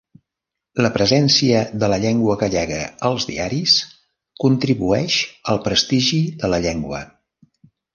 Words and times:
La 0.85 0.89
presència 0.95 1.59
de 1.83 1.89
la 1.93 1.99
llengua 2.07 2.39
gallega 2.45 2.81
als 3.11 3.29
diaris 3.33 3.77
contribueix 4.47 5.23
al 5.55 5.65
prestigi 5.71 6.25
de 6.45 6.57
la 6.57 6.67
llengua. 6.69 7.09